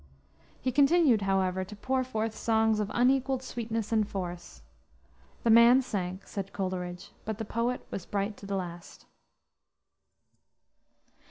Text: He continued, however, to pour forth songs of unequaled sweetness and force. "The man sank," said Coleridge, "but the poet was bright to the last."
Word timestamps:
He 0.59 0.71
continued, 0.71 1.21
however, 1.21 1.63
to 1.63 1.75
pour 1.75 2.03
forth 2.03 2.35
songs 2.35 2.79
of 2.79 2.89
unequaled 2.91 3.43
sweetness 3.43 3.91
and 3.91 4.09
force. 4.09 4.63
"The 5.43 5.51
man 5.51 5.83
sank," 5.83 6.27
said 6.27 6.53
Coleridge, 6.53 7.11
"but 7.23 7.37
the 7.37 7.45
poet 7.45 7.85
was 7.91 8.07
bright 8.07 8.35
to 8.37 8.47
the 8.47 8.55
last." 8.55 9.05